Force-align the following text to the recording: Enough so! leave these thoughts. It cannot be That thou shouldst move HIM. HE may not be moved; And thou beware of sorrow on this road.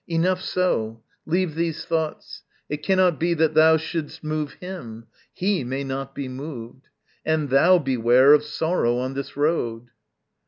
Enough 0.07 0.41
so! 0.41 1.03
leave 1.27 1.53
these 1.53 1.85
thoughts. 1.85 2.41
It 2.69 2.81
cannot 2.81 3.19
be 3.19 3.35
That 3.35 3.53
thou 3.53 3.77
shouldst 3.77 4.23
move 4.23 4.53
HIM. 4.53 5.05
HE 5.31 5.63
may 5.63 5.83
not 5.83 6.15
be 6.15 6.27
moved; 6.27 6.87
And 7.23 7.51
thou 7.51 7.77
beware 7.77 8.33
of 8.33 8.43
sorrow 8.43 8.97
on 8.97 9.13
this 9.13 9.37
road. 9.37 9.89